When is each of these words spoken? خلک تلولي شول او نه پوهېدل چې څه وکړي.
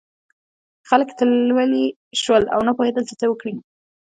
خلک 0.89 1.09
تلولي 1.17 1.85
شول 2.21 2.43
او 2.53 2.59
نه 2.67 2.71
پوهېدل 2.77 3.03
چې 3.09 3.15
څه 3.19 3.25
وکړي. 3.29 3.53